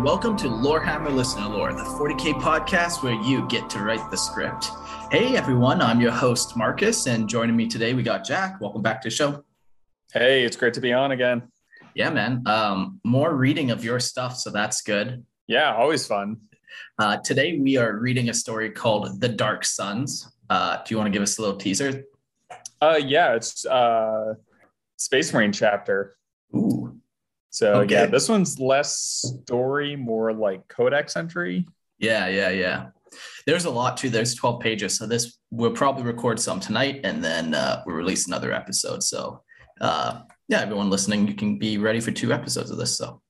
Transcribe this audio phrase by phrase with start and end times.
[0.00, 4.16] And welcome to Lorehammer Listener Lore, the 40k podcast where you get to write the
[4.16, 4.70] script.
[5.10, 8.62] Hey everyone, I'm your host Marcus, and joining me today we got Jack.
[8.62, 9.44] Welcome back to the show.
[10.10, 11.42] Hey, it's great to be on again.
[11.94, 12.42] Yeah, man.
[12.46, 15.22] Um, more reading of your stuff, so that's good.
[15.46, 16.38] Yeah, always fun.
[16.98, 20.32] Uh, today we are reading a story called The Dark Suns.
[20.48, 22.04] Uh, do you want to give us a little teaser?
[22.80, 24.32] Uh, yeah, it's uh,
[24.96, 26.16] Space Marine chapter.
[26.56, 26.79] Ooh,
[27.50, 27.94] So Okay.
[27.94, 28.96] yeah, this one's less
[29.44, 31.66] story, more like codex entry.
[31.98, 32.86] Yeah, yeah, yeah.
[33.46, 34.08] There's a lot too.
[34.08, 34.96] There's 12 pages.
[34.96, 39.02] So this we'll probably record some tonight and then uh, we'll release another episode.
[39.02, 39.42] So
[39.80, 42.96] uh, yeah, everyone listening, you can be ready for two episodes of this.
[42.96, 43.20] So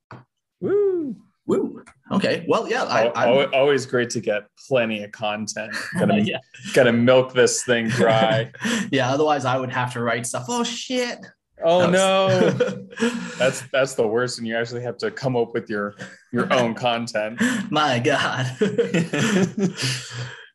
[0.61, 1.17] Woo!
[1.47, 1.83] woo.
[2.13, 2.45] Okay.
[2.49, 5.75] Well, yeah, I, I always great to get plenty of content.
[5.99, 6.39] Gotta, yeah.
[6.75, 8.53] gotta milk this thing dry.
[8.91, 9.11] yeah.
[9.11, 10.47] Otherwise, I would have to write stuff.
[10.49, 11.19] Oh shit.
[11.63, 12.51] Oh no,
[13.39, 15.95] that's that's the worst, and you actually have to come up with your
[16.33, 17.41] your own content.
[17.71, 18.47] My God.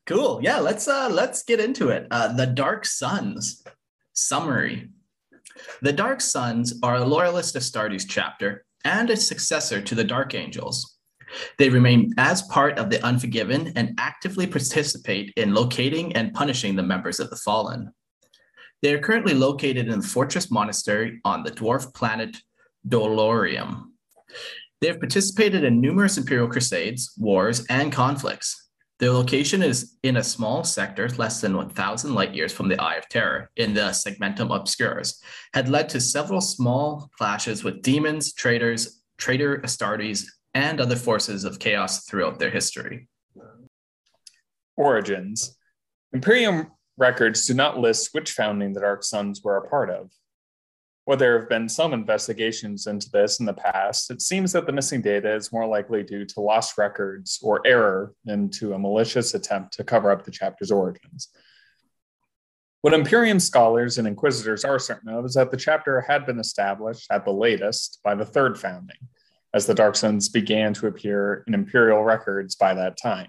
[0.05, 0.39] cool.
[0.41, 2.07] Yeah, let's uh let's get into it.
[2.11, 3.63] Uh the Dark Suns.
[4.13, 4.89] Summary.
[5.81, 10.97] The Dark Suns are a loyalist Astartes chapter and a successor to the Dark Angels.
[11.57, 16.83] They remain as part of the Unforgiven and actively participate in locating and punishing the
[16.83, 17.91] members of the Fallen.
[18.81, 22.37] They are currently located in the Fortress Monastery on the dwarf planet
[22.87, 23.91] Dolorium.
[24.81, 28.69] They have participated in numerous Imperial crusades, wars, and conflicts.
[28.99, 32.95] Their location is in a small sector less than 1,000 light years from the Eye
[32.95, 35.21] of Terror in the Segmentum Obscurus,
[35.53, 41.59] had led to several small clashes with demons, traitors, traitor Astartes, and other forces of
[41.59, 43.09] chaos throughout their history.
[44.77, 45.57] Origins.
[46.13, 50.11] Imperium records do not list which founding the Dark Suns were a part of.
[51.05, 54.71] While there have been some investigations into this in the past, it seems that the
[54.71, 59.35] missing data is more likely due to lost records or error than to a malicious
[59.35, 61.29] attempt to cover up the chapter's origins.
[62.81, 67.07] What Imperium scholars and inquisitors are certain of is that the chapter had been established
[67.11, 68.97] at the latest by the third founding,
[69.53, 73.27] as the Dark Suns began to appear in Imperial records by that time.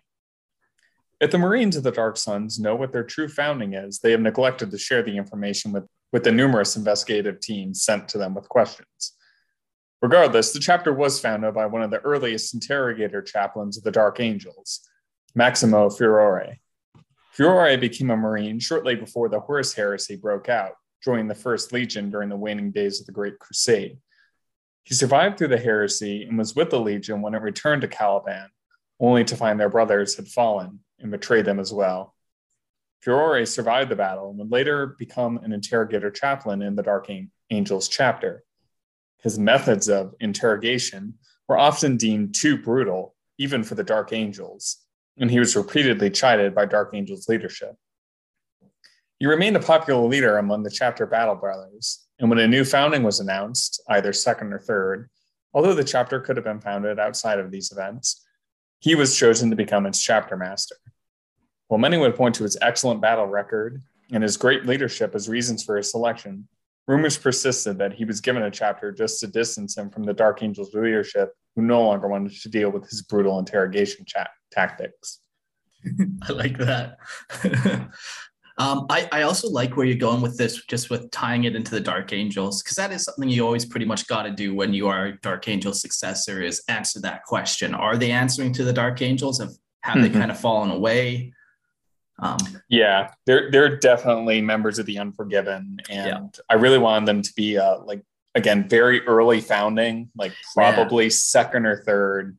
[1.18, 4.20] If the Marines of the Dark Suns know what their true founding is, they have
[4.20, 8.50] neglected to share the information with, with the numerous investigative teams sent to them with
[8.50, 9.14] questions.
[10.02, 14.20] Regardless, the chapter was founded by one of the earliest interrogator chaplains of the Dark
[14.20, 14.86] Angels,
[15.34, 16.56] Maximo Furore.
[17.32, 20.72] Furore became a Marine shortly before the Horus Heresy broke out,
[21.02, 23.96] joining the First Legion during the waning days of the Great Crusade.
[24.84, 28.50] He survived through the heresy and was with the Legion when it returned to Caliban,
[29.00, 32.14] only to find their brothers had fallen and betray them as well.
[33.00, 37.08] Furore survived the battle and would later become an interrogator chaplain in the Dark
[37.50, 38.42] Angels chapter.
[39.22, 41.14] His methods of interrogation
[41.48, 44.78] were often deemed too brutal, even for the Dark Angels,
[45.18, 47.76] and he was repeatedly chided by Dark Angels leadership.
[49.18, 53.02] He remained a popular leader among the chapter battle brothers, and when a new founding
[53.02, 55.08] was announced, either second or third,
[55.54, 58.26] although the chapter could have been founded outside of these events,
[58.80, 60.76] he was chosen to become its chapter master.
[61.68, 63.82] While many would point to his excellent battle record
[64.12, 66.46] and his great leadership as reasons for his selection,
[66.86, 70.42] rumors persisted that he was given a chapter just to distance him from the Dark
[70.42, 75.20] Angels leadership, who no longer wanted to deal with his brutal interrogation cha- tactics.
[76.22, 76.98] I like that.
[78.58, 81.72] um, I, I also like where you're going with this, just with tying it into
[81.72, 84.72] the Dark Angels, because that is something you always pretty much got to do when
[84.72, 87.74] you are Dark Angel successor is answer that question.
[87.74, 89.40] Are they answering to the Dark Angels?
[89.40, 89.50] Have,
[89.82, 90.02] have Mhm.
[90.02, 91.32] they kind of fallen away?
[92.18, 96.42] Um, Yeah, they're they're definitely members of the Unforgiven, and Yeah.
[96.48, 98.02] I really wanted them to be uh, like
[98.34, 102.36] again very early founding, like probably second or third.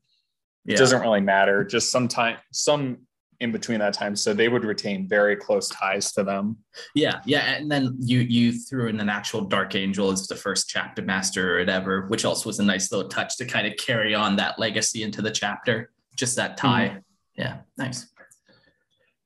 [0.65, 0.77] It yeah.
[0.77, 1.63] doesn't really matter.
[1.63, 3.07] Just sometime some
[3.39, 6.57] in between that time, so they would retain very close ties to them.
[6.95, 10.69] Yeah, yeah, and then you you threw in an actual Dark Angel as the first
[10.69, 14.15] chapter master or whatever, which also was a nice little touch to kind of carry
[14.15, 15.91] on that legacy into the chapter.
[16.15, 16.89] Just that tie.
[16.89, 17.00] Mm-hmm.
[17.35, 18.07] Yeah, nice.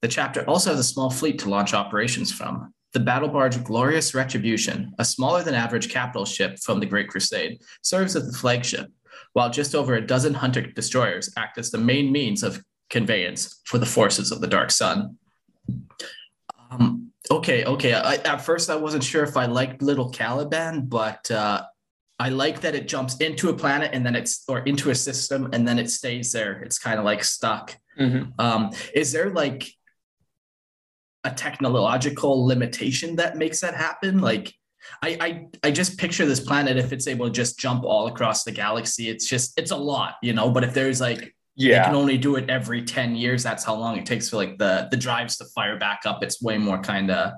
[0.00, 2.72] The chapter also has a small fleet to launch operations from.
[2.92, 7.60] The battle barge Glorious Retribution, a smaller than average capital ship from the Great Crusade,
[7.82, 8.90] serves as the flagship,
[9.32, 13.78] while just over a dozen hunter destroyers act as the main means of conveyance for
[13.78, 15.16] the forces of the Dark Sun.
[16.70, 17.94] Um, okay, okay.
[17.94, 21.62] I, at first, I wasn't sure if I liked Little Caliban, but uh,
[22.22, 25.50] I like that it jumps into a planet and then it's or into a system
[25.52, 26.62] and then it stays there.
[26.62, 27.76] It's kind of like stuck.
[27.98, 28.30] Mm-hmm.
[28.38, 29.66] Um, is there like
[31.24, 34.20] a technological limitation that makes that happen?
[34.20, 34.54] Like,
[35.02, 38.44] I, I I just picture this planet if it's able to just jump all across
[38.44, 39.08] the galaxy.
[39.08, 40.48] It's just it's a lot, you know.
[40.48, 43.42] But if there's like yeah, you can only do it every ten years.
[43.42, 46.22] That's how long it takes for like the the drives to fire back up.
[46.22, 47.32] It's way more kind of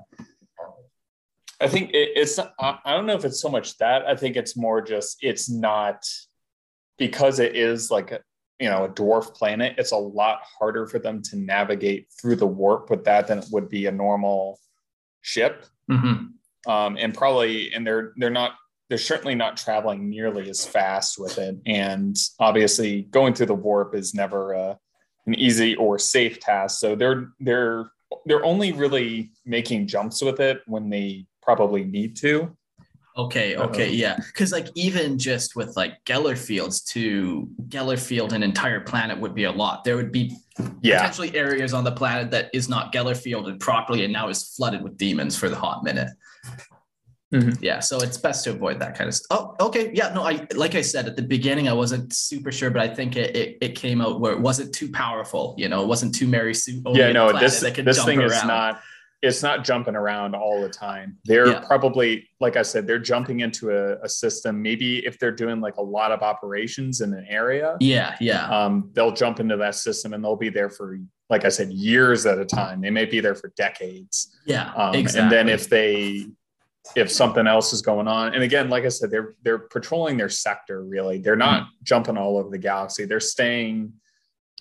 [1.61, 4.57] I think it, it's I don't know if it's so much that I think it's
[4.57, 6.03] more just it's not
[6.97, 8.21] because it is like a
[8.59, 9.75] you know a dwarf planet.
[9.77, 13.45] It's a lot harder for them to navigate through the warp with that than it
[13.51, 14.59] would be a normal
[15.21, 15.65] ship.
[15.89, 16.71] Mm-hmm.
[16.71, 18.53] Um, and probably and they're they're not
[18.89, 21.57] they're certainly not traveling nearly as fast with it.
[21.65, 24.77] And obviously, going through the warp is never a,
[25.25, 26.79] an easy or safe task.
[26.79, 27.89] So they're they're
[28.25, 32.55] they're only really making jumps with it when they probably need to.
[33.17, 34.17] Okay, okay, yeah.
[34.17, 39.33] Because like even just with like Geller fields to Geller field an entire planet would
[39.33, 39.85] be a lot.
[39.85, 40.35] There would be
[40.81, 40.97] yeah.
[40.97, 44.83] potentially areas on the planet that is not Geller fielded properly and now is flooded
[44.83, 46.09] with demons for the hot minute.
[47.33, 47.63] Mm-hmm.
[47.63, 49.55] Yeah, so it's best to avoid that kind of stuff.
[49.59, 49.91] Oh, okay.
[49.93, 52.93] Yeah, no, I like I said at the beginning, I wasn't super sure, but I
[52.93, 55.55] think it it, it came out where it wasn't too powerful.
[55.57, 56.81] You know, it wasn't too Mary Sue.
[56.87, 58.31] Yeah, no, this this thing around.
[58.31, 58.81] is not
[59.21, 61.17] it's not jumping around all the time.
[61.25, 61.59] They're yeah.
[61.59, 64.61] probably, like I said, they're jumping into a, a, system.
[64.61, 68.91] Maybe if they're doing like a lot of operations in an area, yeah, yeah, um,
[68.93, 72.37] they'll jump into that system and they'll be there for, like I said, years at
[72.37, 72.81] a time.
[72.81, 74.37] They may be there for decades.
[74.45, 75.21] Yeah, um, exactly.
[75.21, 76.27] And then if they,
[76.95, 80.29] if something else is going on, and again, like I said, they're they're patrolling their
[80.29, 80.83] sector.
[80.83, 81.83] Really, they're not mm-hmm.
[81.83, 83.05] jumping all over the galaxy.
[83.05, 83.93] They're staying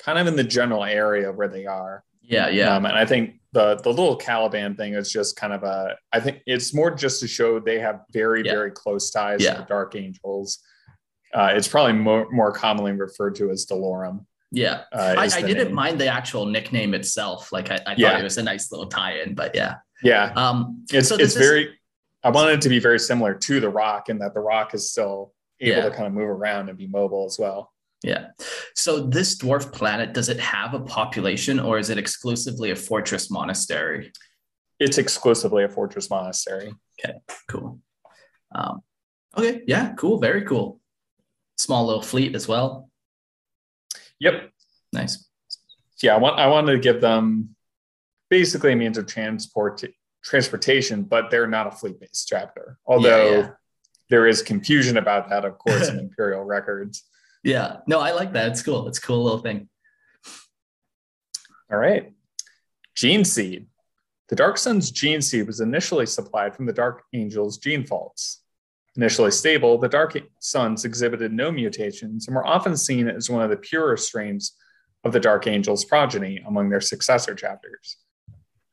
[0.01, 2.05] kind of in the general area where they are.
[2.27, 2.75] Yeah, yeah.
[2.75, 6.21] Um, and I think the the little Caliban thing is just kind of a I
[6.21, 8.53] think it's more just to show they have very yeah.
[8.53, 9.55] very close ties yeah.
[9.55, 10.59] to the Dark Angels.
[11.33, 14.25] Uh, it's probably more more commonly referred to as Delorum.
[14.51, 15.75] Yeah, uh, I, I didn't name.
[15.75, 17.51] mind the actual nickname itself.
[17.53, 18.19] Like I, I thought yeah.
[18.19, 20.33] it was a nice little tie-in, but yeah, yeah.
[20.37, 21.77] Um, it's so it's very.
[22.23, 24.91] I wanted it to be very similar to the Rock, in that the Rock is
[24.91, 27.74] still able to kind of move around and be mobile as well.
[28.05, 28.29] Yeah.
[28.75, 33.31] So this dwarf planet, does it have a population or is it exclusively a fortress
[33.31, 34.13] monastery?
[34.79, 36.75] It's exclusively a fortress monastery.
[37.01, 37.15] Okay,
[37.49, 37.81] cool.
[38.55, 38.83] Um,
[39.39, 40.81] okay, yeah, cool, very cool.
[41.57, 42.91] Small little fleet as well.
[44.21, 44.51] Yep.
[44.93, 45.27] Nice.
[46.03, 47.57] Yeah, I want I wanted to give them
[48.29, 49.83] basically a means of transport
[50.23, 52.79] transportation, but they're not a fleet-based chapter.
[52.85, 53.51] Although yeah, yeah.
[54.11, 57.05] there is confusion about that, of course, in Imperial records.
[57.45, 57.77] Yeah.
[57.87, 58.49] No, I like that.
[58.49, 58.89] It's cool.
[58.89, 59.69] It's a cool little thing.
[61.71, 62.13] All right.
[62.97, 63.67] Gene seed.
[64.29, 68.41] The Dark Sun's gene seed was initially supplied from the Dark Angel's gene vaults.
[68.97, 73.51] Initially stable, the Dark Suns exhibited no mutations and were often seen as one of
[73.51, 74.57] the purer strains
[75.03, 77.99] of the Dark Angel's progeny among their successor chapters.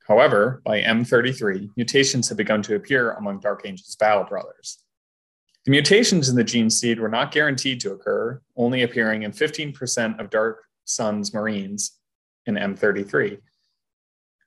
[0.08, 4.82] However, by M33, mutations have begun to appear among Dark Angel's battle brothers.
[5.64, 10.18] The mutations in the gene seed were not guaranteed to occur, only appearing in 15%
[10.18, 11.98] of Dark Sun's Marines
[12.46, 13.38] in M33.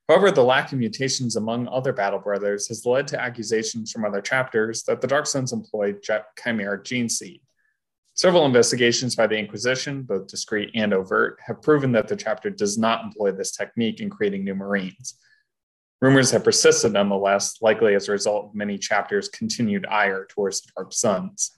[0.09, 4.21] However, the lack of mutations among other Battle Brothers has led to accusations from other
[4.21, 6.03] chapters that the Dark Suns employed
[6.37, 7.41] chimeric gene seed.
[8.13, 12.77] Several investigations by the Inquisition, both discreet and overt, have proven that the chapter does
[12.77, 15.17] not employ this technique in creating new Marines.
[16.01, 20.93] Rumors have persisted nonetheless, likely as a result of many chapters' continued ire towards Dark
[20.93, 21.51] Suns.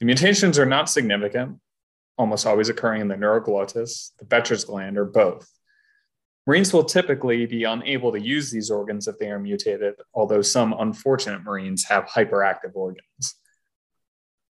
[0.00, 1.58] The mutations are not significant,
[2.18, 5.48] almost always occurring in the neuroglottis, the Betcher's gland, or both.
[6.46, 10.74] Marines will typically be unable to use these organs if they are mutated, although some
[10.78, 13.36] unfortunate Marines have hyperactive organs.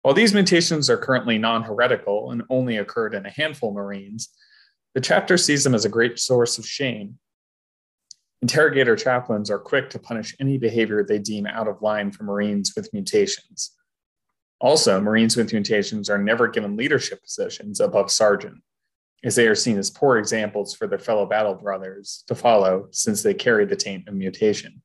[0.02, 4.29] While these mutations are currently non heretical and only occurred in a handful of Marines,
[4.95, 7.19] the chapter sees them as a great source of shame.
[8.43, 12.73] Interrogator chaplains are quick to punish any behavior they deem out of line for Marines
[12.77, 13.71] with mutations.
[14.61, 18.61] Also, Marines with mutations are never given leadership positions above sergeant
[19.25, 23.23] as they are seen as poor examples for their fellow battle brothers to follow since
[23.23, 24.83] they carry the taint of mutation.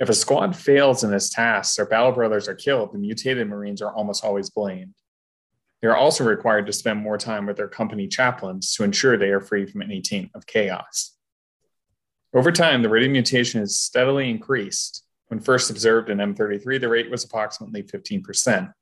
[0.00, 3.80] If a squad fails in its tasks or battle brothers are killed, the mutated Marines
[3.80, 4.94] are almost always blamed.
[5.80, 9.30] They are also required to spend more time with their company chaplains to ensure they
[9.30, 11.12] are free from any taint of chaos.
[12.34, 15.04] Over time, the rate of mutation has steadily increased.
[15.28, 18.72] When first observed in M33, the rate was approximately 15%.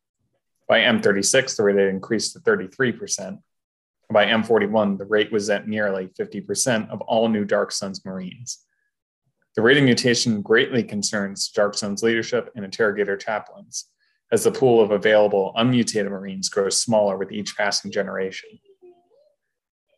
[0.68, 3.38] By M36, the rate had increased to 33%.
[4.12, 8.64] By M41, the rate was at nearly 50% of all new Dark Suns Marines.
[9.56, 13.86] The rate of mutation greatly concerns Dark Suns leadership and interrogator chaplains,
[14.30, 18.48] as the pool of available unmutated Marines grows smaller with each passing generation.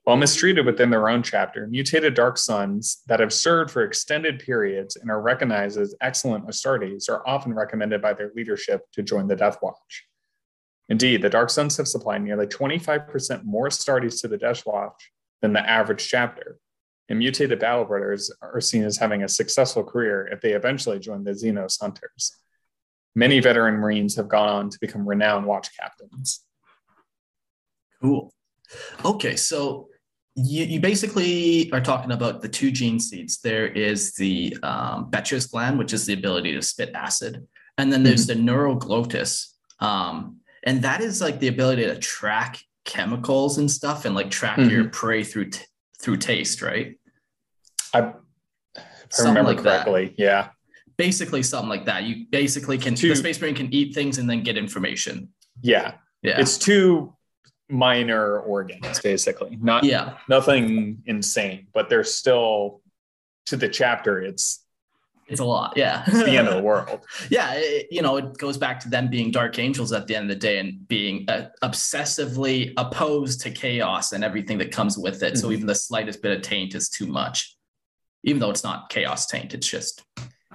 [0.04, 4.97] While mistreated within their own chapter, mutated Dark Suns that have served for extended periods
[4.97, 9.37] and are recognized as excellent Astartes are often recommended by their leadership to join the
[9.37, 10.06] Death Watch.
[10.88, 15.52] Indeed, the Dark Suns have supplied nearly 25% more Astartes to the Death Watch than
[15.52, 16.59] the average chapter,
[17.09, 21.23] and mutated battle brothers are seen as having a successful career if they eventually join
[21.23, 22.37] the Xenos Hunters.
[23.14, 26.44] Many veteran Marines have gone on to become renowned watch captains.
[28.00, 28.32] Cool.
[29.04, 29.88] Okay, so
[30.34, 33.40] you, you basically are talking about the two gene seeds.
[33.40, 37.46] There is the um, Betcher's gland, which is the ability to spit acid,
[37.78, 38.44] and then there's mm-hmm.
[38.44, 39.48] the neuroglottis,
[39.80, 44.58] um, and that is like the ability to track chemicals and stuff and like track
[44.58, 44.70] mm-hmm.
[44.70, 45.64] your prey through t-
[46.00, 46.98] through taste right
[47.94, 48.12] i,
[49.20, 50.18] remember like correctly that.
[50.18, 50.48] yeah
[50.96, 54.28] basically something like that you basically can two, the space marine can eat things and
[54.28, 55.28] then get information
[55.60, 57.14] yeah yeah it's two
[57.69, 62.83] minor organs basically not yeah nothing insane but they're still
[63.47, 64.62] to the chapter it's
[65.33, 65.75] it's a lot.
[65.76, 66.04] Yeah.
[66.07, 67.07] it's the end of the world.
[67.31, 67.54] yeah.
[67.54, 70.37] It, you know, it goes back to them being dark angels at the end of
[70.37, 75.35] the day and being uh, obsessively opposed to chaos and everything that comes with it.
[75.35, 75.40] Mm-hmm.
[75.40, 77.57] So even the slightest bit of taint is too much,
[78.25, 79.54] even though it's not chaos taint.
[79.54, 80.04] It's just,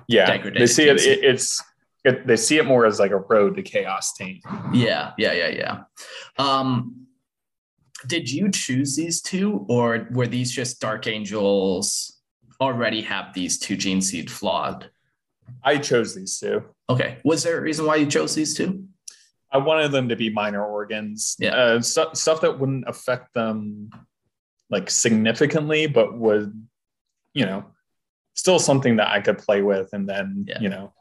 [0.07, 1.63] yeah, they see it, it, it's,
[2.03, 4.43] it, they see it more as like a road to chaos taint.
[4.73, 5.11] Yeah.
[5.17, 5.33] Yeah.
[5.33, 5.47] Yeah.
[5.47, 5.79] Yeah.
[6.37, 7.07] Um,
[8.05, 12.19] did you choose these two or were these just dark angels
[12.61, 14.89] already have these two gene seed flawed?
[15.63, 16.63] I chose these two.
[16.89, 17.17] Okay.
[17.23, 18.85] Was there a reason why you chose these two?
[19.51, 21.35] I wanted them to be minor organs.
[21.39, 21.55] Yeah.
[21.55, 23.89] Uh, stuff that wouldn't affect them
[24.69, 26.67] like significantly, but would,
[27.33, 27.65] you know,
[28.33, 30.59] still something that I could play with and then, yeah.
[30.59, 30.93] you know,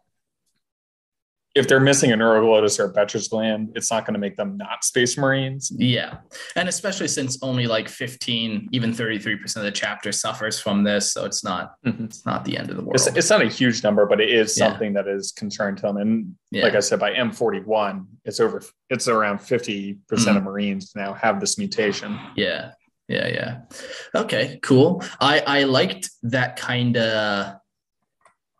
[1.56, 4.58] if they're missing a neuroglottis or a Betcher's gland, it's not going to make them
[4.58, 5.72] not space marines.
[5.74, 6.18] Yeah.
[6.54, 11.14] And especially since only like 15, even 33% of the chapter suffers from this.
[11.14, 12.04] So it's not, mm-hmm.
[12.04, 12.96] it's not the end of the world.
[12.96, 15.02] It's, it's, not a huge number, but it is something yeah.
[15.02, 15.96] that is concerned to them.
[15.96, 16.62] And yeah.
[16.62, 20.36] like I said, by M41, it's over, it's around 50% mm-hmm.
[20.36, 22.18] of Marines now have this mutation.
[22.36, 22.72] Yeah.
[23.08, 23.28] Yeah.
[23.28, 23.60] Yeah.
[24.14, 25.02] Okay, cool.
[25.20, 27.56] I, I liked that kind of,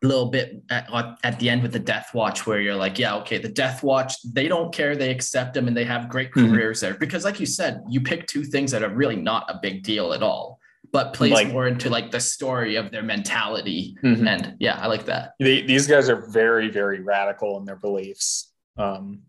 [0.03, 0.89] little bit at,
[1.25, 4.15] at, the end with the death watch where you're like yeah okay the death watch
[4.23, 6.53] they don't care they accept them and they have great mm-hmm.
[6.53, 6.93] careers mm-hmm.
[6.93, 9.83] there because like you said you pick two things that are really not a big
[9.83, 10.59] deal at all
[10.93, 14.29] but plays like, more into like the story of their mentality mm-hmm.
[14.29, 18.53] and yeah i like that they, these guys are very very radical in their beliefs
[18.77, 19.23] um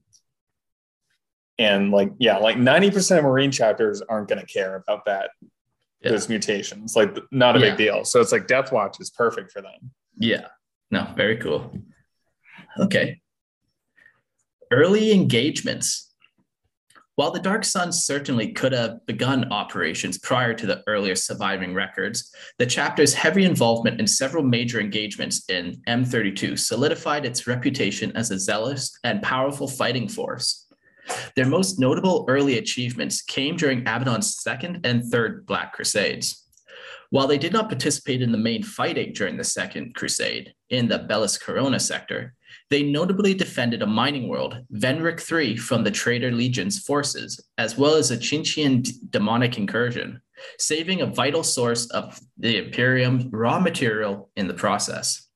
[1.57, 5.31] and like yeah like 90% of marine chapters aren't going to care about that
[6.01, 6.11] yeah.
[6.11, 7.69] those mutations like not a yeah.
[7.69, 10.47] big deal so it's like death watch is perfect for them yeah
[10.91, 11.71] no, very cool.
[12.79, 13.21] Okay.
[14.71, 16.03] Early engagements.
[17.15, 22.31] While the Dark Sun certainly could have begun operations prior to the earlier surviving records,
[22.59, 28.39] the chapter's heavy involvement in several major engagements in M32 solidified its reputation as a
[28.39, 30.67] zealous and powerful fighting force.
[31.35, 36.46] Their most notable early achievements came during Abaddon's second and third Black Crusades.
[37.09, 40.99] While they did not participate in the main fighting during the Second Crusade in the
[40.99, 42.33] Bellis Corona sector,
[42.69, 47.95] they notably defended a mining world, Venric III, from the Traitor Legion's forces, as well
[47.95, 50.21] as a Tzeentchian demonic incursion,
[50.59, 55.27] saving a vital source of the Imperium raw material in the process.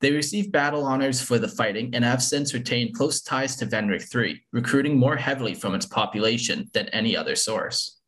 [0.00, 4.14] They received battle honors for the fighting and have since retained close ties to Venric
[4.14, 7.99] III, recruiting more heavily from its population than any other source.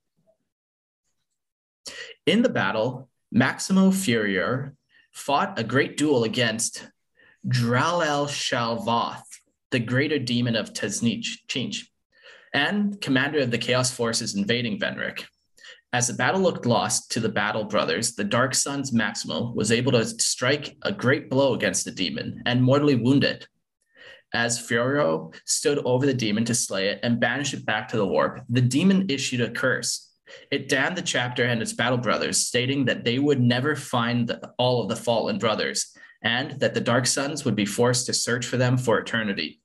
[2.27, 4.77] In the battle, Maximo Furior
[5.11, 6.87] fought a great duel against
[7.49, 9.25] Dralel Shalvoth,
[9.73, 11.87] the greater demon of Tzeentch,
[12.55, 15.25] and commander of the Chaos forces invading Venric.
[15.93, 19.91] As the battle looked lost to the Battle Brothers, the Dark Suns Maximo was able
[19.93, 23.49] to strike a great blow against the demon and mortally wound it.
[24.33, 28.07] As Furio stood over the demon to slay it and banish it back to the
[28.07, 30.12] warp, the demon issued a curse.
[30.51, 34.53] It damned the chapter and its battle brothers, stating that they would never find the,
[34.59, 38.47] all of the fallen brothers and that the Dark Suns would be forced to search
[38.47, 39.61] for them for eternity.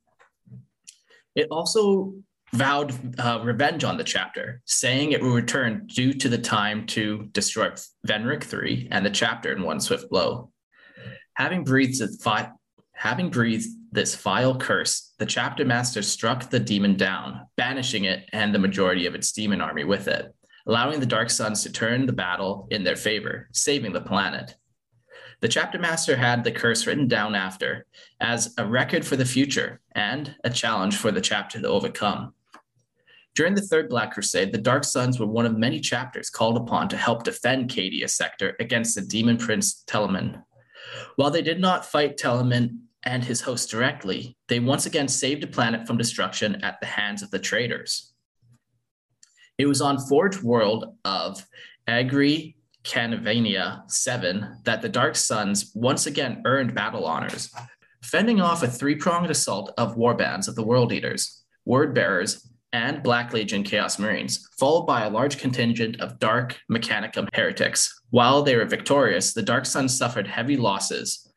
[1.35, 2.15] It also
[2.53, 7.29] vowed uh, revenge on the chapter, saying it will return due to the time to
[7.31, 7.69] destroy
[8.07, 10.51] Venric III and the chapter in one swift blow.
[11.35, 12.49] Having breathed, fi-
[12.93, 18.53] having breathed this vile curse, the chapter master struck the demon down, banishing it and
[18.53, 20.33] the majority of its demon army with it,
[20.67, 24.55] allowing the Dark Suns to turn the battle in their favor, saving the planet.
[25.39, 27.85] The chapter master had the curse written down after
[28.19, 32.33] as a record for the future and a challenge for the chapter to overcome.
[33.35, 36.89] During the Third Black Crusade, the Dark Suns were one of many chapters called upon
[36.89, 40.41] to help defend Cadia sector against the demon prince Telamon.
[41.17, 45.47] While they did not fight Telamon and his host directly, they once again saved the
[45.47, 48.13] planet from destruction at the hands of the traitors.
[49.57, 51.43] It was on Forge World of
[51.87, 57.51] Agri Canavania 7 that the Dark Suns once again earned battle honors,
[58.03, 63.01] fending off a three pronged assault of warbands of the World Eaters, Word Bearers, and
[63.01, 68.01] Black Legion Chaos Marines, followed by a large contingent of Dark Mechanicum heretics.
[68.11, 71.33] While they were victorious, the Dark Suns suffered heavy losses,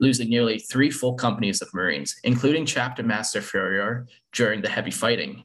[0.00, 5.44] losing nearly three full companies of Marines, including Chapter Master Furior during the heavy fighting.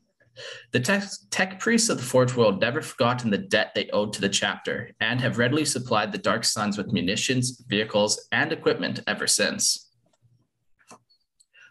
[0.72, 4.22] The tech, tech, priests of the Forge World never forgotten the debt they owed to
[4.22, 9.28] the chapter and have readily supplied the Dark Suns with munitions, vehicles, and equipment ever
[9.28, 9.88] since.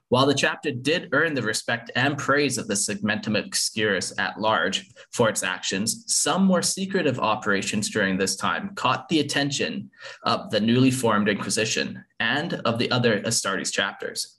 [0.08, 4.88] While the chapter did earn the respect and praise of the Segmentum Obscurus at large
[5.10, 9.90] for its actions, some more secretive operations during this time caught the attention
[10.22, 14.38] of the newly formed Inquisition and of the other Astartes chapters.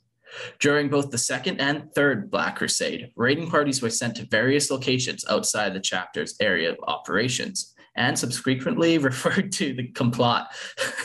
[0.59, 5.25] During both the second and third Black Crusade, raiding parties were sent to various locations
[5.29, 10.47] outside the chapter's area of operations and subsequently referred to the complot,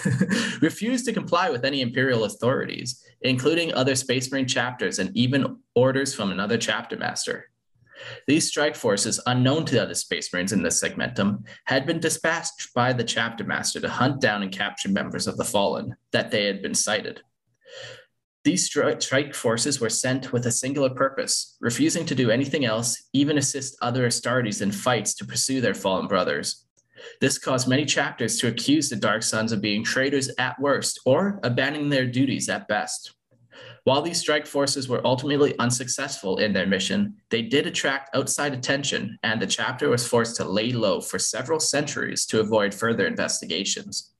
[0.60, 6.14] refused to comply with any imperial authorities, including other Space Marine chapters and even orders
[6.14, 7.48] from another chapter master.
[8.26, 12.74] These strike forces, unknown to the other Space Marines in the segmentum, had been dispatched
[12.74, 16.46] by the chapter master to hunt down and capture members of the Fallen that they
[16.46, 17.22] had been sighted.
[18.44, 23.38] These strike forces were sent with a singular purpose, refusing to do anything else, even
[23.38, 26.64] assist other Astartes in fights to pursue their fallen brothers.
[27.20, 31.38] This caused many chapters to accuse the Dark Suns of being traitors at worst or
[31.44, 33.14] abandoning their duties at best.
[33.84, 39.18] While these strike forces were ultimately unsuccessful in their mission, they did attract outside attention,
[39.22, 44.12] and the chapter was forced to lay low for several centuries to avoid further investigations.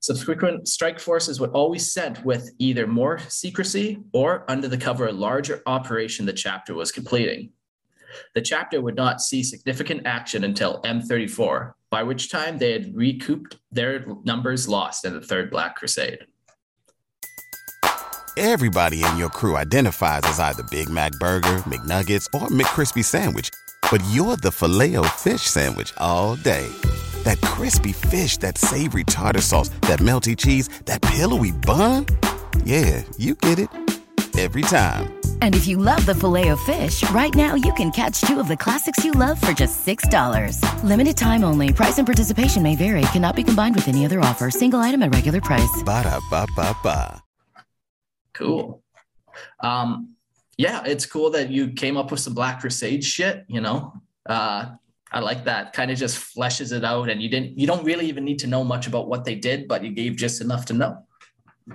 [0.00, 5.14] Subsequent strike forces were always sent with either more secrecy or under the cover of
[5.14, 7.50] a larger operation the chapter was completing.
[8.34, 13.58] The chapter would not see significant action until M34, by which time they had recouped
[13.72, 16.20] their numbers lost in the Third Black Crusade.
[18.36, 23.50] Everybody in your crew identifies as either Big Mac Burger, McNuggets, or McCrispy Sandwich,
[23.90, 26.70] but you're the Filet-O-Fish Sandwich all day
[27.28, 32.06] that crispy fish, that savory tartar sauce, that melty cheese, that pillowy bun.
[32.64, 33.68] Yeah, you get it
[34.38, 35.12] every time.
[35.42, 38.48] And if you love the filet of fish, right now you can catch two of
[38.48, 40.62] the classics you love for just $6.
[40.84, 41.72] Limited time only.
[41.72, 43.02] Price and participation may vary.
[43.12, 44.50] Cannot be combined with any other offer.
[44.50, 45.82] Single item at regular price.
[45.84, 47.22] Ba da ba ba ba.
[48.32, 48.82] Cool.
[49.60, 50.14] Um,
[50.56, 53.44] yeah, it's cool that you came up with some Black Crusade shit.
[53.48, 53.92] You know,
[54.26, 54.66] uh,
[55.12, 55.72] I like that.
[55.72, 57.58] Kind of just fleshes it out, and you didn't.
[57.58, 60.16] You don't really even need to know much about what they did, but you gave
[60.16, 61.04] just enough to know.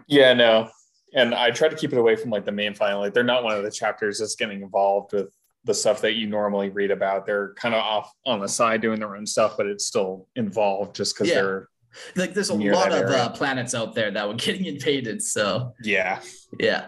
[0.07, 0.69] Yeah, no,
[1.13, 2.99] and I try to keep it away from like the main final.
[3.01, 5.29] Like they're not one of the chapters that's getting involved with
[5.65, 7.25] the stuff that you normally read about.
[7.25, 10.95] They're kind of off on the side doing their own stuff, but it's still involved
[10.95, 11.35] just because Yeah.
[11.35, 11.69] they're
[12.15, 15.21] Like there's a lot of uh, planets out there that were getting invaded.
[15.21, 16.19] So yeah.
[16.59, 16.87] yeah,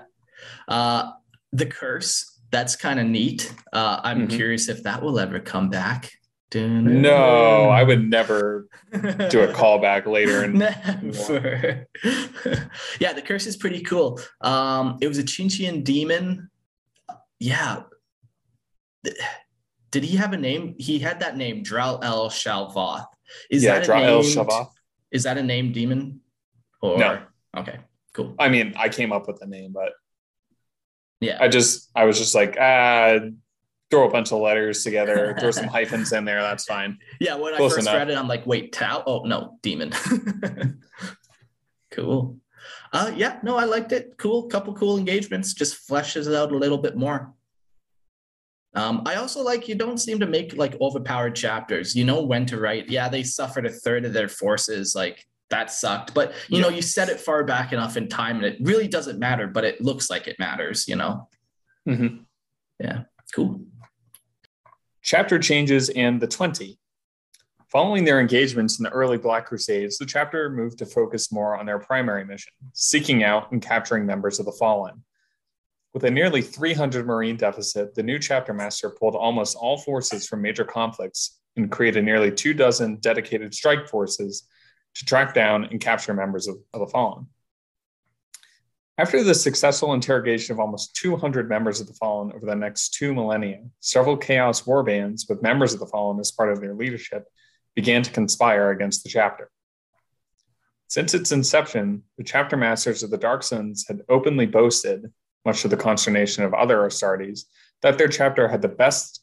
[0.68, 1.12] uh,
[1.54, 2.32] the curse.
[2.52, 3.54] That's kind of neat.
[3.74, 4.32] Uh, I'm Mhm.
[4.32, 6.12] curious if that will ever come back.
[6.54, 10.44] No, I would never do a callback later.
[10.44, 10.60] And
[13.00, 14.20] yeah, the curse is pretty cool.
[14.42, 16.50] Um, it was a Tzeentchian demon.
[17.40, 17.84] Yeah.
[19.92, 20.76] Did he have a name?
[20.78, 23.06] He had that name, Drell El Shalvoth.
[23.50, 24.70] Is yeah, that a draw El Shavath.
[25.12, 26.22] Is that a named demon?
[26.82, 27.22] Or No.
[27.58, 27.80] okay,
[28.14, 28.36] cool.
[28.40, 29.94] I mean, I came up with the name, but
[31.22, 31.38] Yeah.
[31.40, 33.20] I just I was just like, ah,
[33.92, 36.42] throw a bunch of letters together, throw some hyphens in there.
[36.42, 36.98] That's fine.
[37.20, 37.94] Yeah, when I first enough.
[37.94, 39.04] read it, I'm like, wait, Tau?
[39.06, 39.92] Oh no, demon.
[41.92, 42.38] cool.
[42.92, 44.16] Uh yeah, no, I liked it.
[44.18, 47.34] Cool, couple cool engagements, just fleshes it out a little bit more.
[48.76, 51.96] Um, I also like you don't seem to make like overpowered chapters.
[51.96, 52.90] You know when to write.
[52.90, 56.14] Yeah, they suffered a third of their forces, like that sucked.
[56.14, 59.20] But you know, you set it far back enough in time and it really doesn't
[59.20, 61.30] matter, but it looks like it matters, you know.
[61.88, 62.26] Mhm.
[62.80, 63.62] Yeah, cool.
[65.06, 66.80] Chapter changes in the 20.
[67.72, 71.68] Following their engagements in the early Black Crusades, the chapter moved to focus more on
[71.68, 75.04] their primary mission, seeking out and capturing members of the Fallen.
[75.94, 80.42] With a nearly 300 Marine deficit, the new chapter master pulled almost all forces from
[80.42, 84.48] major conflicts and created nearly two dozen dedicated strike forces
[84.96, 87.28] to track down and capture members of, of the Fallen.
[88.98, 93.14] After the successful interrogation of almost 200 members of the Fallen over the next two
[93.14, 97.26] millennia, several Chaos warbands with members of the Fallen as part of their leadership
[97.76, 99.52] began to conspire against the chapter.
[100.88, 105.12] Since its inception, the chapter masters of the Dark Suns had openly boasted,
[105.44, 107.44] much to the consternation of other Astartes,
[107.82, 109.22] that their chapter had the best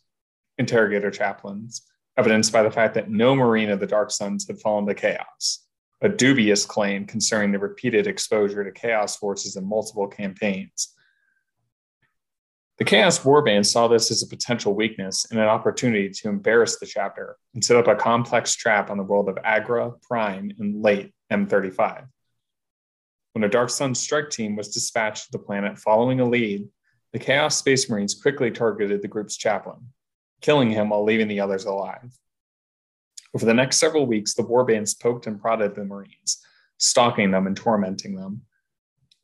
[0.59, 1.81] interrogator chaplains,
[2.19, 5.67] evidenced by the fact that no Marine of the Dark Suns had fallen to chaos,
[6.03, 10.95] a dubious claim concerning the repeated exposure to chaos forces in multiple campaigns.
[12.79, 16.87] The Chaos Warband saw this as a potential weakness and an opportunity to embarrass the
[16.87, 21.13] chapter and set up a complex trap on the world of Agra, Prime, and late
[21.31, 22.09] M35.
[23.35, 26.69] When a Dark Sun strike team was dispatched to the planet following a lead,
[27.13, 29.93] the Chaos Space Marines quickly targeted the group's chaplain,
[30.41, 32.13] killing him while leaving the others alive.
[33.35, 36.45] Over the next several weeks, the warbands poked and prodded the Marines,
[36.77, 38.43] stalking them and tormenting them.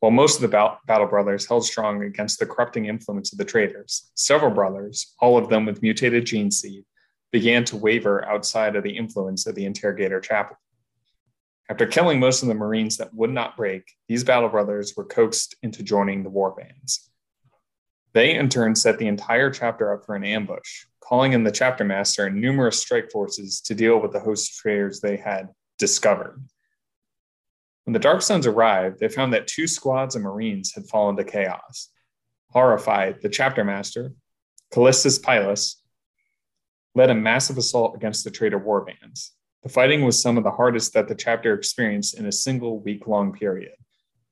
[0.00, 3.44] While most of the Bat- Battle Brothers held strong against the corrupting influence of the
[3.44, 6.84] traitors, several brothers, all of them with mutated gene seed,
[7.32, 10.56] began to waver outside of the influence of the interrogator chapel.
[11.68, 15.56] After killing most of the Marines that would not break, these Battle Brothers were coaxed
[15.62, 17.10] into joining the warbands.
[18.12, 21.84] They, in turn, set the entire chapter up for an ambush, calling in the chapter
[21.84, 26.42] master and numerous strike forces to deal with the host traitors they had discovered.
[27.84, 31.24] When the Dark Suns arrived, they found that two squads of Marines had fallen to
[31.24, 31.88] chaos.
[32.50, 34.12] Horrified, the chapter master,
[34.72, 35.76] Callistus Pilus,
[36.94, 39.30] led a massive assault against the traitor warbands.
[39.62, 43.06] The fighting was some of the hardest that the chapter experienced in a single week
[43.06, 43.72] long period,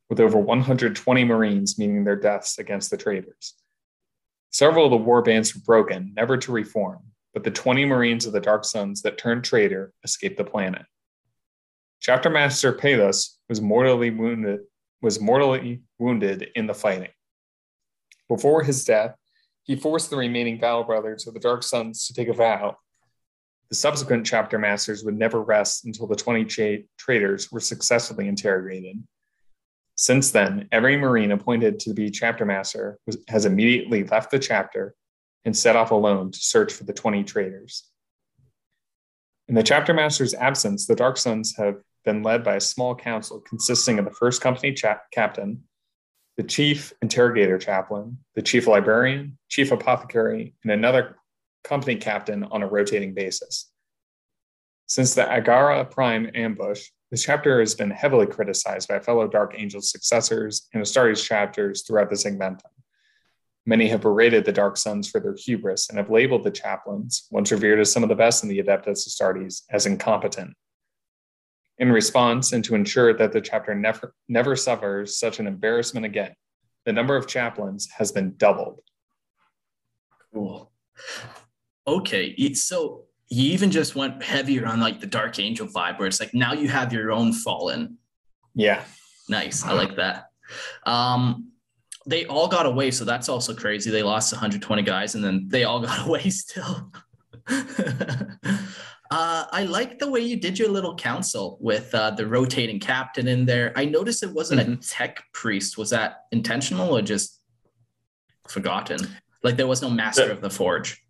[0.08, 3.54] with over 120 Marines meeting their deaths against the traitors.
[4.56, 7.00] Several of the war bands were broken, never to reform,
[7.34, 10.80] but the 20 Marines of the Dark Suns that turned traitor escaped the planet.
[12.00, 14.60] Chapter Master Palus was mortally wounded
[15.02, 17.10] was mortally wounded in the fighting.
[18.30, 19.14] Before his death,
[19.64, 22.78] he forced the remaining battle brothers of the Dark Suns to take a vow.
[23.68, 29.04] The subsequent chapter masters would never rest until the 20 cha- traitors were successfully interrogated.
[29.96, 34.94] Since then, every Marine appointed to be chapter master was, has immediately left the chapter
[35.46, 37.88] and set off alone to search for the 20 traitors.
[39.48, 43.40] In the chapter master's absence, the Dark Suns have been led by a small council
[43.40, 45.62] consisting of the first company cha- captain,
[46.36, 51.16] the chief interrogator chaplain, the chief librarian, chief apothecary, and another
[51.64, 53.70] company captain on a rotating basis.
[54.86, 59.90] Since the Agara Prime ambush, the chapter has been heavily criticized by fellow Dark Angels
[59.90, 62.62] successors and Astartes chapters throughout the Segmentum.
[63.64, 67.50] Many have berated the Dark Suns for their hubris and have labeled the chaplains, once
[67.52, 70.54] revered as some of the best in the Adeptus Astartes, as incompetent.
[71.78, 76.34] In response, and to ensure that the chapter never, never suffers such an embarrassment again,
[76.84, 78.80] the number of chaplains has been doubled.
[80.32, 80.70] Cool.
[81.86, 86.20] Okay, so you even just went heavier on like the Dark Angel vibe, where it's
[86.20, 87.98] like now you have your own fallen.
[88.54, 88.84] Yeah.
[89.28, 89.64] Nice.
[89.64, 90.30] I like that.
[90.84, 91.50] Um,
[92.06, 93.90] they all got away, so that's also crazy.
[93.90, 96.92] They lost 120 guys, and then they all got away still.
[99.10, 103.28] Uh, I like the way you did your little council with uh, the rotating captain
[103.28, 103.72] in there.
[103.76, 104.72] I noticed it wasn't mm-hmm.
[104.72, 105.78] a tech priest.
[105.78, 107.40] Was that intentional or just
[108.48, 108.98] forgotten?
[109.42, 111.05] Like there was no master the, of the forge.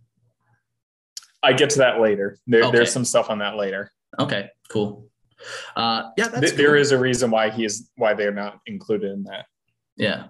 [1.47, 2.39] I get to that later.
[2.47, 2.77] There, okay.
[2.77, 3.93] There's some stuff on that later.
[4.19, 5.09] Okay, cool.
[5.75, 6.57] Uh, yeah, Th- cool.
[6.57, 9.47] there is a reason why he is why they're not included in that.
[9.97, 10.25] Yeah,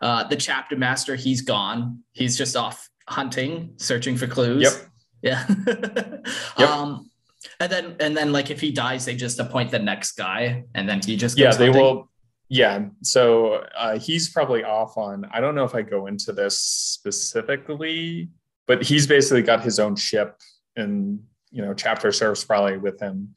[0.00, 2.02] uh, the chapter master, he's gone.
[2.12, 4.62] He's just off hunting, searching for clues.
[4.62, 4.86] Yep.
[5.22, 5.46] Yeah.
[6.58, 6.68] yep.
[6.68, 7.10] Um,
[7.58, 10.88] and then and then like if he dies, they just appoint the next guy, and
[10.88, 11.82] then he just yeah they hunting.
[11.82, 12.10] will
[12.50, 12.86] yeah.
[13.02, 15.24] So uh, he's probably off on.
[15.32, 18.28] I don't know if I go into this specifically,
[18.70, 20.38] but he's basically got his own ship,
[20.76, 21.18] and
[21.50, 23.34] you know, chapter serves probably with him,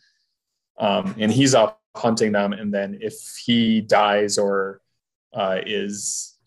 [0.78, 2.54] um, and he's off hunting them.
[2.54, 4.80] And then if he dies or
[5.34, 6.38] uh, is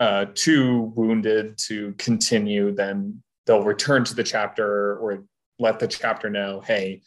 [0.00, 5.24] uh, too wounded to continue, then they'll return to the chapter or
[5.58, 7.02] let the chapter know, hey,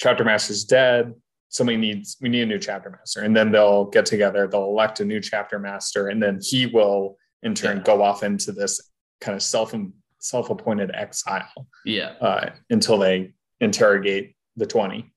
[0.00, 1.12] chapter master's dead.
[1.50, 3.20] Somebody needs, we need a new chapter master.
[3.20, 7.18] And then they'll get together, they'll elect a new chapter master, and then he will
[7.42, 7.82] in turn yeah.
[7.82, 8.80] go off into this
[9.22, 9.74] kind of self
[10.18, 11.66] self-appointed exile.
[11.84, 12.12] Yeah.
[12.20, 15.10] Uh, until they interrogate the 20.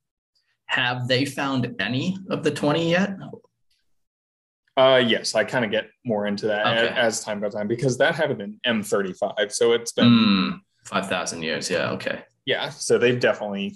[0.67, 3.17] Have they found any of the 20 yet?
[4.77, 6.93] Uh, yes, I kind of get more into that okay.
[6.95, 9.51] as, time goes on because that happened in M35.
[9.51, 11.69] So it's been mm, 5,000 years.
[11.69, 11.91] Yeah.
[11.91, 12.23] Okay.
[12.45, 12.69] Yeah.
[12.69, 13.75] So they've definitely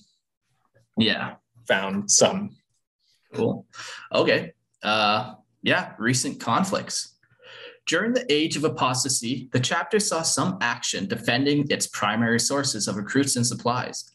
[0.97, 1.35] yeah
[1.67, 2.57] found some.
[3.33, 3.65] Cool.
[4.13, 4.53] Okay.
[4.83, 5.93] Uh, yeah.
[5.99, 7.15] Recent conflicts.
[7.89, 12.97] During the age of apostasy, the chapter saw some action defending its primary sources of
[12.97, 14.11] recruits and supplies.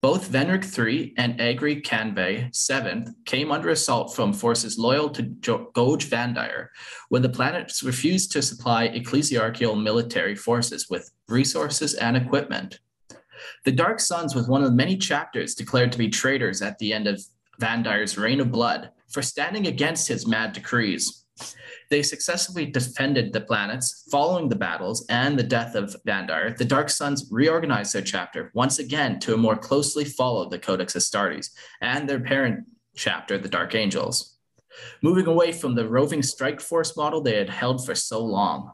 [0.00, 6.10] Both Venric III and Agri Canve VII came under assault from forces loyal to Goge
[6.10, 6.66] Vandire
[7.10, 12.80] when the planets refused to supply ecclesiarchal military forces with resources and equipment.
[13.64, 17.06] The Dark Suns was one of many chapters declared to be traitors at the end
[17.06, 17.22] of
[17.60, 21.21] Vandire's reign of blood for standing against his mad decrees.
[21.90, 26.56] They successfully defended the planets following the battles and the death of Vandire.
[26.56, 31.50] The Dark Suns reorganized their chapter once again to more closely follow the Codex Astartes
[31.80, 32.64] and their parent
[32.96, 34.38] chapter, the Dark Angels,
[35.02, 38.72] moving away from the roving strike force model they had held for so long.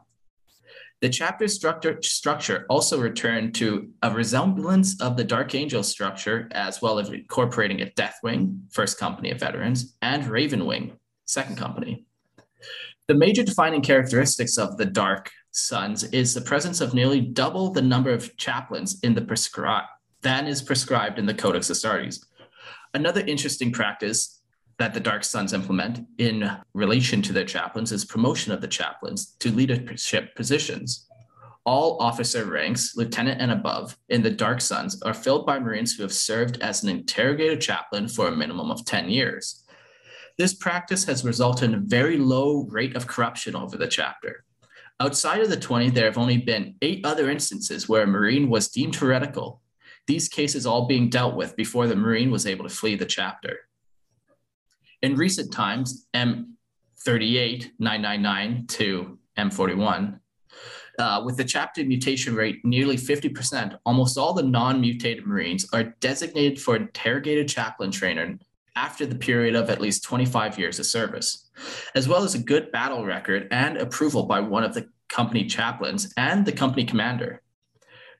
[1.01, 6.81] The chapter structure, structure also returned to a resemblance of the Dark Angel structure, as
[6.81, 10.91] well as incorporating a Deathwing, first company of veterans, and Ravenwing,
[11.25, 12.05] second company.
[13.09, 17.81] The major defining characteristics of the Dark Suns is the presence of nearly double the
[17.81, 19.87] number of chaplains in the prescribed
[20.21, 22.23] than is prescribed in the Codex Astartes.
[22.93, 24.43] Another interesting practice
[24.77, 29.35] that the Dark Suns implement in relation to their chaplains is promotion of the chaplains
[29.39, 31.07] to leadership positions.
[31.65, 36.03] All officer ranks, lieutenant and above, in the Dark Suns are filled by Marines who
[36.03, 39.63] have served as an interrogator chaplain for a minimum of 10 years.
[40.39, 44.45] This practice has resulted in a very low rate of corruption over the chapter.
[45.01, 48.69] Outside of the 20, there have only been eight other instances where a Marine was
[48.69, 49.61] deemed heretical,
[50.07, 53.57] these cases all being dealt with before the Marine was able to flee the chapter.
[55.01, 60.21] In recent times, M38999 to M41,
[60.99, 65.95] uh, with the chapter mutation rate nearly 50%, almost all the non mutated Marines are
[65.99, 68.39] designated for interrogated chaplain training
[68.79, 71.49] after the period of at least 25 years of service,
[71.95, 76.13] as well as a good battle record and approval by one of the company chaplains
[76.15, 77.41] and the company commander.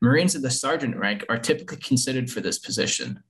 [0.02, 3.24] Marines of the sergeant rank are typically considered for this position.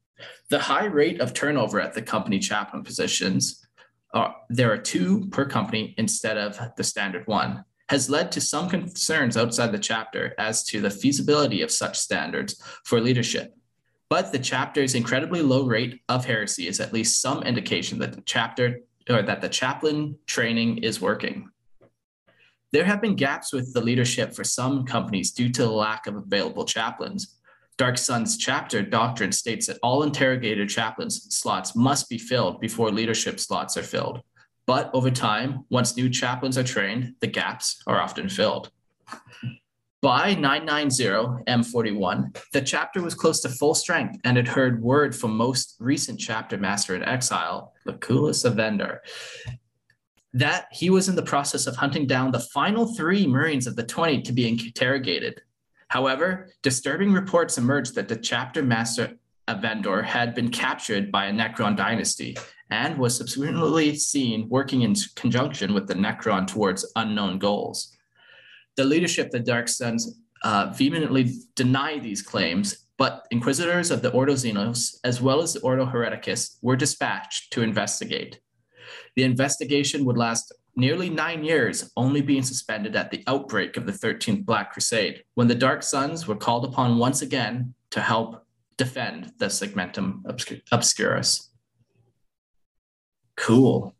[0.49, 3.63] The high rate of turnover at the company chaplain positions,
[4.13, 8.69] uh, there are two per company instead of the standard one, has led to some
[8.69, 13.53] concerns outside the chapter as to the feasibility of such standards for leadership.
[14.09, 18.21] But the chapter's incredibly low rate of heresy is at least some indication that the
[18.21, 21.49] chapter or that the chaplain training is working.
[22.71, 26.15] There have been gaps with the leadership for some companies due to the lack of
[26.15, 27.35] available chaplains.
[27.77, 33.39] Dark Sun's chapter doctrine states that all interrogated chaplains slots must be filled before leadership
[33.39, 34.21] slots are filled.
[34.65, 38.71] But over time, once new chaplains are trained, the gaps are often filled.
[40.01, 45.35] By 990 M41, the chapter was close to full strength and had heard word from
[45.35, 49.01] most recent chapter master in exile, Lucullus of Vendor,
[50.31, 53.83] that he was in the process of hunting down the final three Marines of the
[53.83, 55.41] 20 to be interrogated.
[55.89, 59.17] However, disturbing reports emerged that the chapter master
[59.49, 62.37] Avendor had been captured by a Necron dynasty
[62.69, 67.97] and was subsequently seen working in conjunction with the Necron towards unknown goals.
[68.79, 74.09] The leadership of the Dark Suns uh, vehemently deny these claims, but inquisitors of the
[74.11, 78.39] Ordo Xenos, as well as the Ordo Hereticus, were dispatched to investigate.
[79.17, 83.91] The investigation would last nearly nine years, only being suspended at the outbreak of the
[83.91, 88.45] 13th Black Crusade, when the Dark Suns were called upon once again to help
[88.77, 90.21] defend the Segmentum
[90.71, 91.49] Obscurus.
[93.35, 93.93] Cool.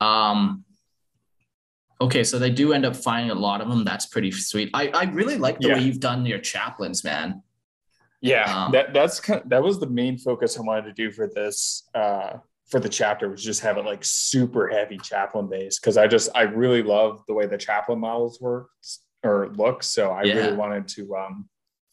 [0.00, 0.64] Um,
[2.00, 3.84] okay, so they do end up finding a lot of them.
[3.84, 4.70] That's pretty sweet.
[4.74, 5.74] I, I really like the Yeah.
[5.74, 7.42] way you've done your chaplains, man.
[8.20, 11.26] Yeah, Um, that that's kind that was the main focus I wanted to do for
[11.28, 12.38] this uh
[12.70, 16.30] for the chapter was just have it like super heavy chaplain base because I just
[16.34, 18.68] I really love the way the chaplain models work
[19.22, 19.82] or look.
[19.82, 20.36] So I Yeah.
[20.36, 21.48] really wanted to um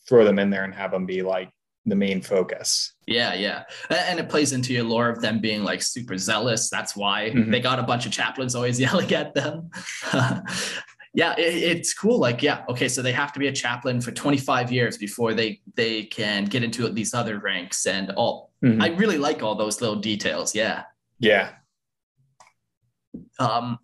[0.07, 1.49] throw them in there and have them be like
[1.85, 2.93] the main focus.
[3.07, 3.63] Yeah, yeah.
[3.89, 6.69] And it plays into your lore of them being like super zealous.
[6.69, 7.51] That's why Mhm.
[7.51, 9.71] they got a bunch of chaplains always yelling at them.
[11.13, 12.19] yeah, it, it's cool.
[12.19, 15.59] Like, yeah, okay, so they have to be a chaplain for 25 years before they
[15.75, 18.51] they can get into these other ranks and all.
[18.63, 18.81] Mhm.
[18.81, 20.53] I really like all those little details.
[20.53, 20.83] Yeah.
[21.19, 21.49] Yeah.
[23.39, 23.79] Um,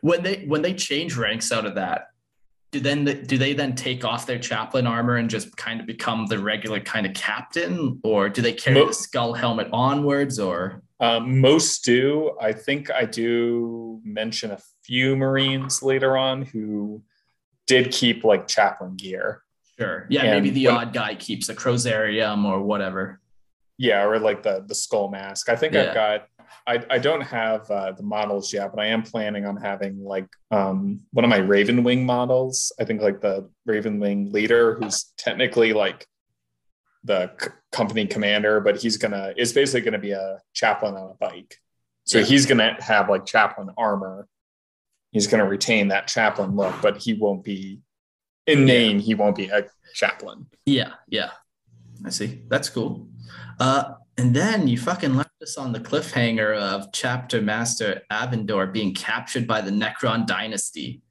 [0.00, 2.08] when they when they change ranks out of that,
[2.72, 6.26] do then do they then take off their chaplain armor and just kind of become
[6.26, 10.82] the regular kind of captain, or do they carry Mo- the skull helmet onwards, or
[10.98, 12.36] Um, most do.
[12.40, 17.02] I think I do mention a few Marines later on who
[17.66, 19.42] did keep like chaplain gear.
[19.78, 23.20] sure, yeah, And maybe the when- odd guy keeps a crozarium or whatever.
[23.78, 25.48] Yeah, or like the the skull mask.
[25.50, 25.88] I think Yeah.
[25.88, 26.26] I've got.
[26.66, 30.28] I I don't have uh, the models yet, but I am planning on having like
[30.50, 32.72] um one of my Raven Wing models.
[32.80, 36.06] I think like the Raven Wing leader, who's technically like
[37.04, 41.14] the c- company commander, but he's gonna is basically gonna be a chaplain on a
[41.14, 41.56] bike.
[42.04, 42.24] So Yeah.
[42.24, 44.28] he's gonna have like chaplain armor.
[45.10, 47.80] He's gonna retain that chaplain look, but he won't be
[48.46, 48.98] in name.
[48.98, 50.46] He won't be a chaplain.
[50.64, 51.30] Yeah, yeah,
[52.04, 52.42] I see.
[52.48, 53.08] That's cool.
[53.60, 58.94] Uh, and then you fucking left us on the cliffhanger of Chapter Master Avendor being
[58.94, 61.02] captured by the Necron Dynasty.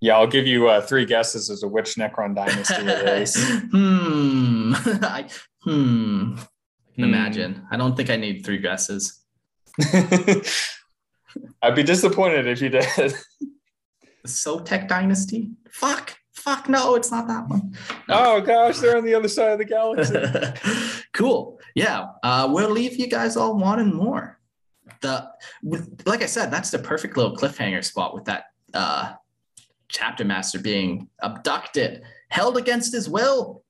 [0.00, 3.34] Yeah, I'll give you uh, three guesses as to which Necron dynasty it is.
[3.72, 4.72] hmm.
[5.02, 5.28] I,
[5.62, 6.34] hmm.
[6.36, 6.38] I can
[6.96, 7.04] Hmm.
[7.04, 7.66] imagine.
[7.70, 9.20] I don't think I need three guesses.
[11.62, 12.84] I'd be disappointed if you did.
[12.96, 13.14] The
[14.26, 15.50] Sautekh Dynasty?
[15.70, 16.17] Fuck.
[16.38, 16.68] Fuck.
[16.68, 17.74] No, it's not that one.
[18.08, 21.02] Oh gosh, they're on the other side of the galaxy.
[21.12, 21.60] cool.
[21.74, 22.06] Yeah.
[22.22, 24.38] Uh, we'll leave you guys all wanting more.
[25.02, 25.28] The
[26.06, 29.12] like I said, that's the perfect little cliffhanger spot with that uh,
[29.88, 33.62] chapter master being abducted, held against his will.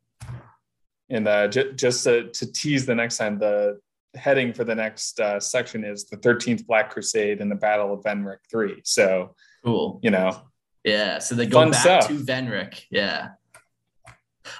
[1.11, 3.81] And uh, j- just to, to tease the next time, the
[4.14, 8.02] heading for the next uh, section is the 13th Black Crusade and the Battle of
[8.04, 8.81] Venric 3.
[8.85, 10.00] So, Cool.
[10.02, 10.42] you know,
[10.88, 11.18] Yeah.
[11.18, 12.09] So they go Fun back stuff.
[12.09, 12.83] to Venric.
[12.90, 13.29] Yeah.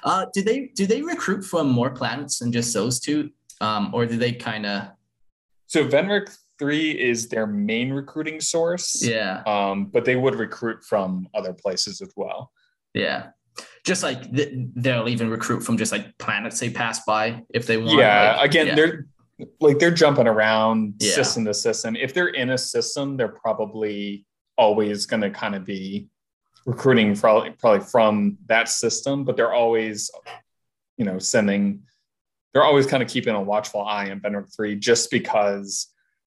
[0.03, 4.05] Uh, do they do they recruit from more planets than just those two, um, or
[4.05, 4.89] do they kind of?
[5.67, 9.01] so Venric 3 is their main recruiting source.
[9.05, 9.41] Yeah.
[9.45, 12.51] Um, but they would recruit from other places as well.
[12.93, 13.27] Yeah.
[13.85, 17.77] Just like th- they'll even recruit from just like planets they pass by if they
[17.77, 17.97] want.
[17.99, 18.75] yeah like- again yeah.
[18.75, 19.05] they're
[19.61, 21.11] like they're jumping around Yeah.
[21.13, 24.25] system to system if they're in a system they're probably
[24.57, 26.07] always going to kind of be
[26.69, 30.11] recruiting probably probably from that system but they're always
[30.97, 31.81] you know sending
[32.53, 35.87] they're always kind of keeping a watchful eye on Venric 3 just because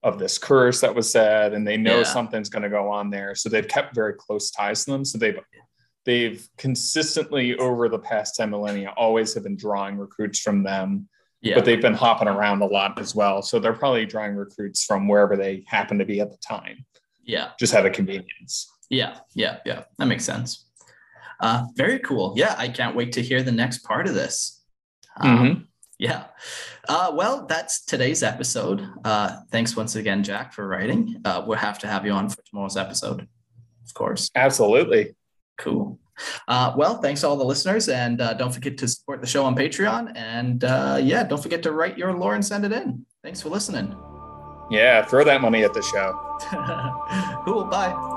[0.02, 2.04] of this curse that was said and they know Yeah.
[2.04, 5.18] something's going to go on there so they've kept very close ties to them so
[5.18, 5.38] they've
[6.04, 11.08] they've consistently over the past 10 millennia always have been drawing recruits from them
[11.42, 11.54] yeah.
[11.56, 13.42] but they've been hopping around a lot as well.
[13.42, 16.86] So they're probably drawing recruits from wherever they happen to be at the time,
[17.24, 17.50] yeah.
[17.58, 18.71] just out of convenience.
[18.92, 19.16] Yeah.
[19.34, 19.58] Yeah.
[19.64, 19.84] Yeah.
[19.98, 20.66] That makes sense.
[21.40, 22.34] Uh, very cool.
[22.36, 22.54] Yeah.
[22.58, 24.62] I can't wait to hear the next part of this.
[25.20, 25.66] Um, Mhm.
[25.98, 26.24] Yeah.
[26.88, 28.86] Uh, well, that's today's episode.
[29.04, 31.20] Uh, thanks once again, Jack, for writing.
[31.24, 33.28] Uh, we'll have to have you on for tomorrow's episode,
[33.86, 34.28] of course.
[34.34, 35.14] Absolutely.
[35.58, 35.98] Cool.
[36.48, 39.44] Uh, well, thanks to all the listeners, and uh, don't forget to support the show
[39.44, 40.12] on Patreon.
[40.16, 43.06] And uh, yeah, don't forget to write your lore and send it in.
[43.22, 43.96] Thanks for listening.
[44.70, 47.42] Yeah, throw that money at the show.
[47.44, 47.64] cool.
[47.64, 48.11] Bye.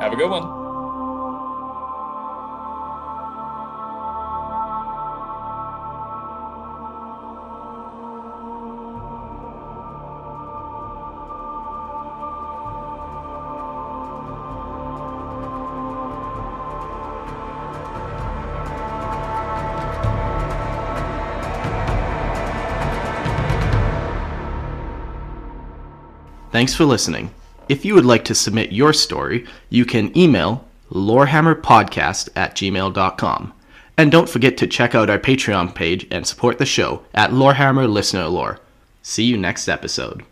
[0.00, 0.60] Have a good one.
[26.50, 27.30] Thanks for listening.
[27.70, 33.52] If you would like to submit your story, you can email lorehammerpodcast at gmail.com.
[33.96, 37.88] And don't forget to check out our Patreon page and support the show at Lorehammer
[37.88, 38.58] Listener Lore.
[39.02, 40.24] See you next episode.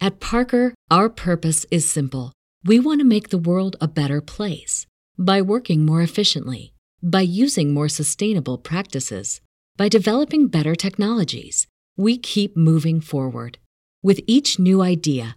[0.00, 2.32] At Parker, our purpose is simple.
[2.64, 4.86] We want to make the world a better place
[5.18, 6.72] by working more efficiently,
[7.02, 9.42] by using more sustainable practices,
[9.76, 11.66] by developing better technologies.
[11.98, 13.58] We keep moving forward.
[14.02, 15.36] With each new idea,